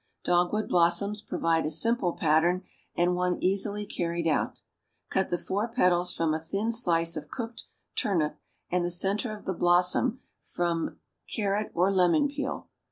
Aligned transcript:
Dogwood 0.23 0.67
blossoms 0.67 1.21
provide 1.21 1.63
a 1.63 1.69
simple 1.69 2.13
pattern, 2.13 2.63
and 2.95 3.13
one 3.15 3.37
easily 3.39 3.85
carried 3.85 4.25
out. 4.27 4.63
Cut 5.11 5.29
the 5.29 5.37
four 5.37 5.67
petals 5.67 6.11
from 6.11 6.33
a 6.33 6.39
thin 6.39 6.71
slice 6.71 7.15
of 7.15 7.29
cooked 7.29 7.65
turnip 7.95 8.39
and 8.71 8.83
the 8.83 8.89
centre 8.89 9.37
of 9.37 9.45
the 9.45 9.53
blossom 9.53 10.21
from 10.41 10.97
carrot 11.29 11.71
or 11.75 11.91
lemon 11.93 12.27
peel. 12.27 12.67